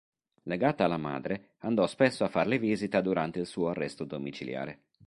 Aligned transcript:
Legata 0.45 0.83
alla 0.83 0.97
madre, 0.97 1.51
andò 1.59 1.85
spesso 1.85 2.23
a 2.23 2.27
farle 2.27 2.57
visita 2.57 3.01
durante 3.01 3.37
il 3.39 3.45
suo 3.45 3.67
arresto 3.69 4.03
domiciliare. 4.03 4.85